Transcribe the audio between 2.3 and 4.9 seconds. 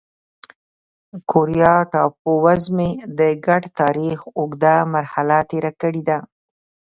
وزمې د ګډ تاریخ اوږده